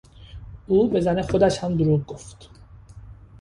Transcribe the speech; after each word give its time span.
او 0.67 0.89
به 0.89 1.01
زن 1.01 1.21
خودش 1.21 1.57
هم 1.63 1.77
دروغ 1.77 2.05
گفت. 2.05 2.49